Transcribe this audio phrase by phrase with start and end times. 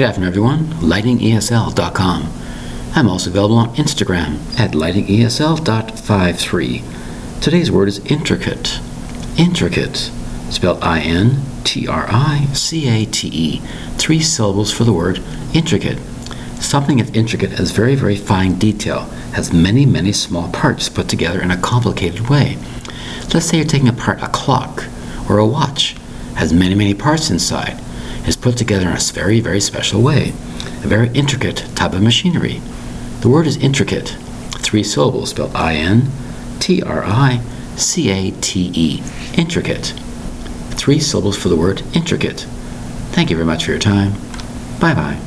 [0.00, 0.66] Good afternoon, everyone.
[0.74, 2.32] LightingESL.com.
[2.94, 7.42] I'm also available on Instagram at lightingesl.53.
[7.42, 8.78] Today's word is intricate.
[9.36, 10.12] Intricate,
[10.50, 13.58] spelled I N T R I C A T E.
[13.96, 15.20] Three syllables for the word
[15.52, 15.98] intricate.
[16.60, 19.00] Something that's intricate has very, very fine detail,
[19.32, 22.56] has many, many small parts put together in a complicated way.
[23.34, 24.84] Let's say you're taking apart a clock
[25.28, 25.96] or a watch,
[26.36, 27.80] has many, many parts inside
[28.26, 32.60] is put together in a very, very special way, a very intricate type of machinery.
[33.20, 34.16] The word is intricate,
[34.58, 36.10] three syllables spelled I N
[36.60, 37.40] T R I
[37.76, 39.02] C A T E.
[39.36, 39.94] Intricate.
[40.70, 42.40] Three syllables for the word intricate.
[43.12, 44.12] Thank you very much for your time.
[44.80, 45.18] Bye bye.